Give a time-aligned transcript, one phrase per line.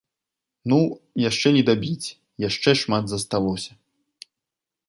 [0.71, 0.79] Ну,
[1.29, 2.07] яшчэ не дабіць,
[2.47, 3.71] яшчэ шмат засталося.